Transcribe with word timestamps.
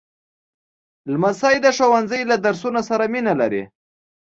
لمسی 1.11 1.55
د 1.61 1.67
ښوونځي 1.77 2.21
له 2.31 2.35
درسونو 2.45 2.81
سره 2.89 3.03
مینه 3.13 3.33
لري. 3.41 3.63